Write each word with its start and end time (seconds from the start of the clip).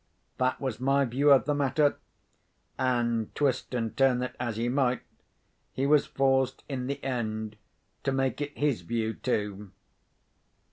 That 0.39 0.59
was 0.59 0.79
my 0.79 1.05
view 1.05 1.29
of 1.31 1.45
the 1.45 1.53
matter; 1.53 1.97
and, 2.79 3.35
twist 3.35 3.75
and 3.75 3.95
turn 3.95 4.23
it 4.23 4.35
as 4.39 4.57
he 4.57 4.67
might, 4.67 5.03
he 5.73 5.85
was 5.85 6.07
forced 6.07 6.63
in 6.67 6.87
the 6.87 7.03
end 7.03 7.55
to 8.05 8.11
make 8.11 8.41
it 8.41 8.57
his 8.57 8.81
view 8.81 9.13
too. 9.13 9.69